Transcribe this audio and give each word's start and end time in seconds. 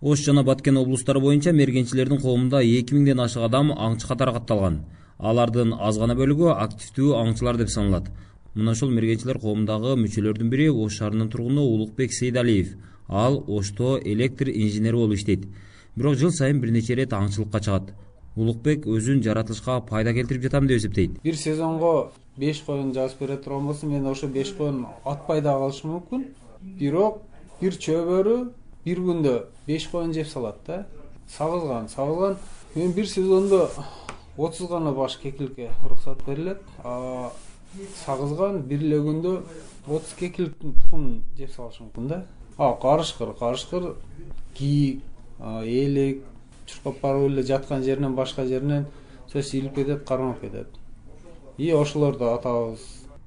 ош 0.00 0.24
жана 0.24 0.44
баткен 0.44 0.76
облустары 0.76 1.20
боюнча 1.20 1.52
мергенчилердин 1.52 2.20
коомунда 2.20 2.62
эки 2.62 2.94
миңден 2.94 3.18
ашык 3.20 3.42
адам 3.42 3.72
аңчы 3.72 4.06
катары 4.06 4.32
катталган. 4.32 4.84
Алардын 5.18 5.72
аз 5.74 5.98
гана 5.98 6.14
бөлүгү 6.14 6.52
активдүү 6.54 7.14
аңчылар 7.18 7.56
деп 7.58 7.70
саналат. 7.70 8.10
Мына 8.54 8.76
ошол 8.76 8.90
мергенчилер 8.94 9.40
коомундагы 9.42 9.96
мүчөлөрдүн 9.98 10.50
бири 10.50 10.68
ош 10.70 11.00
шаарынын 11.00 11.30
тургуну 11.30 11.62
улукбек 11.62 12.12
сейдалиев. 12.12 12.76
Ал 13.08 13.42
ошто 13.48 13.98
электр 14.04 14.48
инженери 14.48 14.94
болуп 14.94 15.14
иштейт. 15.14 15.48
Бирок 15.96 16.14
жыл 16.14 16.30
сайын 16.30 16.60
бир 16.60 16.70
нече 16.70 16.92
ирет 16.92 17.12
аңчылыкка 17.12 17.60
чыгат. 17.60 17.90
Улукбек 18.36 18.86
өзүн 18.86 19.22
жаратылышка 19.24 19.80
пайда 19.80 20.12
келтирип 20.14 20.42
жатам 20.42 20.68
деп 20.68 20.78
эсептейт. 20.78 21.18
Бир 21.24 21.34
сезонго 21.34 22.12
беш 22.36 22.62
коюн 22.62 22.92
жазып 22.94 23.18
бере 23.18 23.36
турган 23.36 23.66
болсом 23.66 23.90
мен 23.90 24.06
ошо 24.06 24.28
беш 24.28 24.52
коюн 24.52 24.86
атпай 25.04 25.40
да 25.40 25.58
калышы 25.58 25.88
мүмкүн. 25.88 26.24
Бирок 26.78 27.22
бир 27.60 27.72
чөбөрү 27.72 28.36
бир 28.88 29.02
күндө 29.04 29.34
беш 29.66 29.86
коюн 29.92 30.14
жеп 30.16 30.28
салат 30.28 30.62
да. 30.66 30.86
Сабызган 31.28 31.88
сабызган 31.92 32.36
мен 32.74 32.92
бир 32.96 33.06
сезондо 33.06 33.68
отуз 34.36 34.68
гана 34.68 34.92
баш 34.92 35.18
кекиликке 35.20 35.70
уруксат 35.84 36.24
берилет. 36.26 36.62
Сагызган 38.04 38.62
бир 38.62 38.80
эле 38.80 39.00
күндө 39.04 39.34
отуз 39.86 40.14
кекиликтин 40.18 40.72
тукумун 40.72 41.22
жеп 41.36 41.52
салышы 41.52 41.84
мүмкүн 41.84 42.08
да. 42.08 42.22
Карышкыр 42.56 43.34
карышкыр 43.36 43.94
кийик 44.54 45.02
элек 45.64 46.24
чуркап 46.66 47.02
барып 47.02 47.28
эле 47.28 47.42
жаткан 47.42 47.84
жеринен 47.84 48.16
башка 48.16 48.46
жеринен 48.46 48.86
все 49.26 49.42
сийлип 49.42 49.74
кетет 49.74 50.06
кармап 50.08 50.40
кетет. 50.40 50.68
И 51.58 51.70
ошолорду 51.70 52.32
атабыз. 52.32 52.80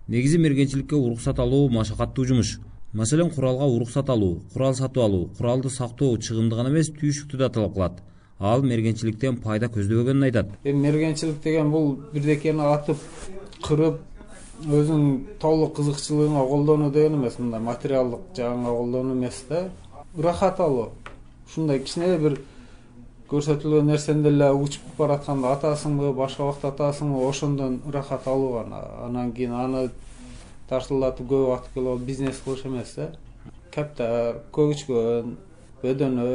Негизи 0.07 0.37
мергенчиликке 0.37 0.95
уруксат 0.95 1.39
алуу 1.39 1.70
машакаттуу 1.70 2.25
жумуш 2.25 2.59
маселен 2.93 3.29
куралга 3.29 3.65
уруксат 3.65 4.09
алуу 4.09 4.41
курал 4.53 4.73
сатып 4.73 5.03
алуу 5.03 5.29
куралды 5.37 5.69
сактоо 5.69 6.17
чыгымды 6.17 6.55
гана 6.55 6.69
эмес 6.69 6.91
түйшүктү 6.91 7.37
да 7.37 7.49
талап 7.49 7.73
кылат. 7.73 8.01
Ал 8.39 8.63
мергенчиликтен 8.63 9.37
пайда 9.37 9.67
көздөбөгөнүн 9.67 10.23
айтат. 10.23 10.47
Эми 10.63 10.87
мергенчилик 10.87 11.41
деген 11.43 11.71
бул 11.71 11.93
бирдекени 12.13 12.61
атып 12.61 12.98
кырып 13.63 13.99
өзүңүн 14.65 15.37
толук 15.39 15.75
кызыкчылыгыңа 15.77 16.48
колдонуу 16.49 16.91
деген 16.91 17.20
эмес 17.20 17.37
мындай 17.39 17.61
материалдык 17.61 18.31
жагыңа 18.37 18.75
колдонуу 18.77 19.15
эмес 19.15 19.43
да. 19.49 19.70
Ырахат 20.17 20.59
алуу. 20.59 20.89
Ушундай 21.48 21.79
кичине 21.79 22.17
бир 22.17 22.39
көрсөтүлгөн 23.31 23.87
нерсени 23.87 24.23
деле 24.23 24.49
учуп 24.51 24.81
баратканда 24.98 25.53
атасыңбы 25.55 26.11
башка 26.15 26.43
убакта 26.43 26.71
атасыңбы 26.73 27.23
ошондон 27.29 27.79
ырахат 27.87 28.27
алуу 28.27 28.53
гана 28.57 28.81
анан 29.05 29.31
кийин 29.31 29.53
аны 29.53 29.89
тарсылдатып 30.71 31.29
көп 31.29 31.53
атып 31.57 31.77
келип 31.77 31.93
алып 31.93 32.07
бизнес 32.07 32.41
кылыш 32.45 32.65
эмес 32.65 32.95
да. 32.95 33.11
Каптар 33.75 34.41
көгүчкөн 34.55 35.35
бөдөнө 35.81 36.25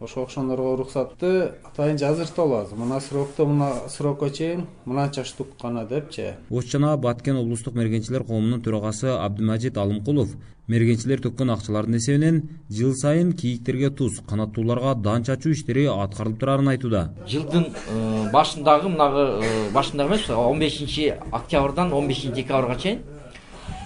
ошо 0.00 0.24
окшоолорго 0.24 0.72
уруксатты. 0.74 1.32
Атайынча 1.68 2.10
азыртып 2.10 2.42
алабыз 2.46 2.74
мына 2.78 3.00
срокто 3.04 3.46
мына 3.46 3.70
срокко 3.92 4.30
чейин 4.30 4.66
мынанча 4.84 5.24
штук 5.24 5.48
гана 5.62 5.84
депчи. 5.84 6.34
Ош 6.50 6.70
жана 6.72 6.96
баткен 6.96 7.36
облустук 7.36 7.74
мергенчилер 7.74 8.24
коомунун 8.24 8.62
төрагасы 8.62 9.12
абдымажит 9.12 9.76
алымкулов 9.76 10.30
мергенчилер 10.66 11.20
төккөн 11.22 11.52
акчалардын 11.54 11.98
эсебинен 11.98 12.40
жыл 12.70 12.94
сайын 12.96 13.32
кийиктерге 13.32 13.90
туз 13.90 14.20
канаттууларга 14.28 14.94
дан 14.94 15.24
чачуу 15.24 15.52
иштери 15.52 15.86
аткарылып 15.86 16.40
турарын 16.40 16.72
айтууда. 16.72 17.12
Жылдын 17.28 17.68
э, 17.70 18.30
башындагы 18.32 18.88
мынагы 18.88 19.26
э, 19.44 19.70
башындагы 19.74 20.16
эмес 20.16 20.30
он 20.30 20.58
бешинчи 20.58 21.14
октябрдан 21.30 21.92
он 21.92 22.08
бешинчи 22.08 22.42
декабрга 22.42 22.80
чейин 22.80 23.04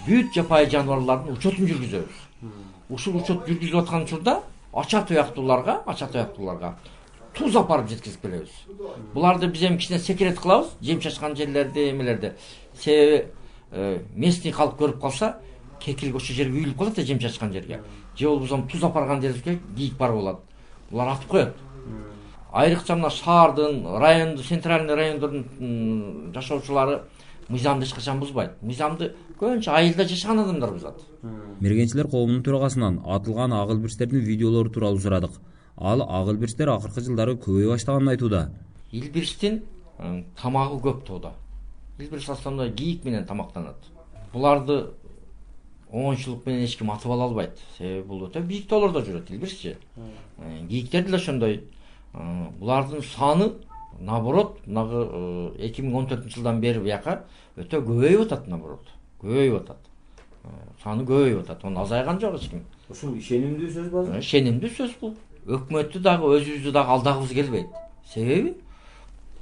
бүт 0.07 0.33
жапайы 0.35 0.71
жаныбарлардын 0.71 1.35
учетун 1.35 1.67
жүргүзөбүз. 1.67 2.23
Ушул 2.91 3.21
учет 3.21 3.45
жүргүзүп 3.49 3.83
аткан 3.83 4.07
учурда 4.07 4.41
ача 4.73 5.03
туяктууларга 5.07 5.83
ача 5.87 6.07
туяктууларга 6.07 6.75
туз 7.35 7.57
апарып 7.57 7.89
жеткизип 7.91 8.23
келебиз 8.23 8.51
буларды 9.15 9.49
биз 9.49 9.63
эми 9.69 9.79
кичине 9.79 9.99
секрет 9.99 10.39
кылабыз 10.41 10.73
жем 10.81 11.01
чачкан 11.01 11.37
жерлерди 11.37 11.91
эмелерди. 11.91 12.33
Себеби 12.75 13.27
э, 13.71 14.01
местный 14.15 14.53
калк 14.53 14.79
көрүп 14.81 15.01
калса 15.01 15.37
кекилик 15.81 16.17
ошол 16.17 16.37
жерге 16.37 16.59
үйүлүп 16.59 16.79
калат 16.79 16.97
да 16.97 17.03
жем 17.03 17.19
чачкан 17.19 17.53
жерге. 17.53 17.83
Же 18.17 18.29
болбосо 18.29 18.63
туз 18.71 18.83
апарган 18.85 19.21
жерибизге 19.23 19.59
кийик 19.77 19.97
барып 19.99 20.17
алат. 20.17 20.41
Булар 20.91 21.15
атып 21.15 21.29
коет. 21.29 21.55
Айрыкча 22.53 22.97
мына 22.97 23.11
шаардын 23.11 23.85
райондун 23.99 24.45
центральный 24.45 24.95
райондордун 24.95 26.33
жашоочулары 26.35 27.03
мыйзамды 27.51 27.85
эч 27.85 27.93
качан 27.95 28.21
бузбайт. 28.21 28.63
Мыйзамды 28.63 29.13
көбүнчө 29.39 29.75
айылда 29.75 30.05
жашаган 30.09 30.45
адамдар 30.45 30.73
бузат. 30.73 31.03
Мергенчилер 31.61 32.09
коомунун 32.09 32.43
төрагасынан 32.43 33.03
атылган 33.05 33.53
ак 33.53 33.71
илбирстердин 33.71 34.21
видеолору 34.21 34.71
тууралуу 34.71 35.01
сурадык. 35.01 35.33
Ал 35.77 36.03
ак 36.03 36.29
илбирстер 36.33 36.69
акыркы 36.69 37.01
жылдары 37.01 37.37
көбөйө 37.37 37.75
баштаганын 37.75 38.15
айтууда. 38.15 38.51
Илбирстин 38.93 39.63
тамагы 40.41 40.81
көп 40.81 41.05
тоодо. 41.07 41.33
Илбирс 41.99 42.29
в 42.29 42.33
основном 42.33 42.73
кийик 42.73 43.05
менен 43.05 43.27
тамактанат. 43.27 43.77
Буларды 44.33 44.95
оңойчулук 45.91 46.47
менен 46.47 46.65
эч 46.65 46.77
ким 46.79 46.91
атып 46.91 47.11
ала 47.11 47.25
албайт. 47.25 47.59
Себеби 47.77 48.07
бул 48.07 48.23
өтө 48.29 48.41
бийик 48.41 48.69
тоолордо 48.69 49.03
жүрөт 49.03 49.31
илбирсчи 49.31 49.77
кийиктер 50.69 51.05
деле 51.05 51.17
ошондой. 51.17 51.65
Булардын 52.13 53.03
саны 53.03 53.53
наоборот 54.01 54.67
мынагы 54.67 55.05
э, 55.13 55.67
эки 55.67 55.83
миң 55.85 56.01
он 56.01 56.09
төртүнчү 56.09 56.41
жылдан 56.41 56.61
бери 56.61 56.81
бияка 56.81 57.25
өтө 57.61 57.83
көбөйүп 57.85 58.25
атат 58.27 58.49
наоборот 58.49 58.89
көбөйүп 59.21 59.61
атат. 59.61 59.91
Э, 60.45 60.49
саны 60.83 61.05
көбөйүп 61.05 61.45
атат. 61.45 61.65
Азайган 61.65 62.21
жок 62.21 62.39
эч 62.41 62.49
ким. 62.51 62.65
Ушул 62.89 63.15
ишенимдүү 63.19 63.71
сөз 63.75 63.91
базыр 63.93 64.17
э, 64.17 64.25
ишенимдүү 64.25 64.73
сөз 64.79 64.97
бул. 65.01 65.15
Өкмөттү 65.47 66.01
дагы 66.01 66.33
өзүбүздү 66.39 66.73
дагы 66.73 66.95
алдагыбыз 66.97 67.35
келбейт. 67.37 67.81
Себеби 68.09 68.55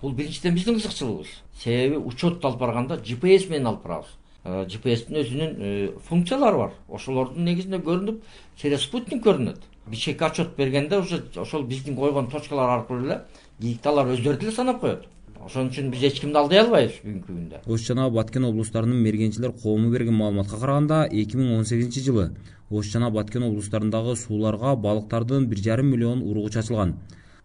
бул 0.03 0.13
биринчиден 0.13 0.55
биздин 0.55 0.79
кызыкчылыгыбыз. 0.79 1.35
Себеби 1.63 2.03
учетду 2.03 2.49
алып 2.49 2.61
барганда 2.61 2.99
gps 2.99 3.49
менен 3.51 3.73
алып 3.73 3.87
барабыз. 3.87 4.15
Gpстин 4.45 5.19
өзүнүн 5.23 5.99
функциялары 6.09 6.57
бар. 6.57 6.77
Ошолордун 6.89 7.45
негизинде 7.45 7.83
көрүнүп 7.85 8.23
через 8.57 8.87
спутник 8.87 9.23
көрүнөт 9.27 9.67
бишкекке 9.91 10.25
отчет 10.25 10.57
бергенде 10.57 10.99
уже 10.99 11.23
ошол 11.37 11.65
биздин 11.65 11.97
койгон 11.97 12.29
точкалар 12.31 12.79
аркылуу 12.79 13.05
эле 13.05 13.21
кийикти 13.61 13.89
алар 13.89 14.07
өздөрү 14.15 14.39
деле 14.39 14.53
санап 14.53 14.81
коет. 14.81 15.07
Ошон 15.45 15.69
үчүн 15.71 15.91
биз 15.91 16.03
эч 16.03 16.21
кимди 16.21 16.37
алдай 16.37 16.59
албайбыз 16.65 16.97
бүгүнкү 17.05 17.33
күндө. 17.33 17.61
Ош 17.67 17.87
жана 17.87 18.09
баткен 18.11 18.45
облустарынын 18.45 19.03
мергенчилер 19.03 19.53
коому 19.63 19.91
берген 19.91 20.15
маалыматка 20.15 20.59
караганда 20.59 21.05
эки 21.11 21.37
миң 21.37 21.59
он 21.59 21.65
сегизинчи 21.65 22.03
жылы 22.03 22.33
ош 22.71 22.91
жана 22.93 23.11
баткен 23.11 23.45
облустарындагы 23.47 24.17
сууларга 24.17 24.75
балыктардын 24.77 25.47
бир 25.47 25.59
жарым 25.59 25.93
миллион 25.93 26.23
уругу 26.23 26.51
чачылган. 26.51 26.97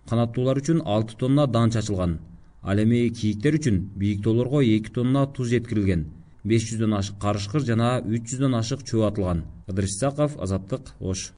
Канаттуулар 0.09 0.58
үчүн 0.58 0.82
алты 0.86 1.16
тонна 1.18 1.46
дан 1.48 1.72
чачылган. 1.72 2.20
Ал 2.64 2.80
эми 2.80 3.09
кийиктер 3.09 3.59
үчүн 3.59 3.80
бийик 3.96 4.24
тоолорго 4.24 4.64
эки 4.64 4.90
тонна 4.90 5.28
туз 5.28 5.50
жеткирилген. 5.53 6.08
Беш 6.44 6.66
жүздөн 6.72 6.98
ашык 6.98 7.22
карышкыр 7.22 7.62
жана 7.62 8.02
үч 8.02 8.34
жүздөн 8.34 8.58
ашык 8.58 8.84
чөө 8.84 9.08
атылган. 9.12 9.46
Ыдырыс 9.68 9.96
исаков 9.96 10.36
азаттык 10.42 10.96
ош 11.00 11.34